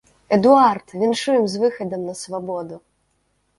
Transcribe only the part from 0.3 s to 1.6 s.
Эдуард, віншуем